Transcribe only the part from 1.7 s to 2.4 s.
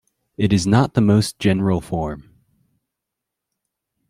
form.